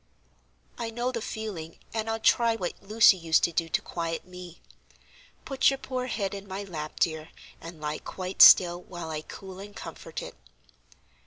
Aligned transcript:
"I 0.79 0.89
know 0.89 1.11
the 1.11 1.21
feeling, 1.21 1.77
and 1.93 2.09
I'll 2.09 2.19
try 2.19 2.55
what 2.55 2.81
Lucy 2.81 3.17
used 3.17 3.43
to 3.43 3.51
do 3.51 3.69
to 3.69 3.83
quiet 3.83 4.25
me. 4.25 4.59
Put 5.45 5.69
your 5.69 5.77
poor 5.77 6.07
head 6.07 6.33
in 6.33 6.47
my 6.47 6.63
lap, 6.63 6.99
dear, 6.99 7.29
and 7.61 7.79
lie 7.79 7.99
quite 7.99 8.41
still 8.41 8.81
while 8.81 9.11
I 9.11 9.21
cool 9.21 9.59
and 9.59 9.75
comfort 9.75 10.23
it." 10.23 10.33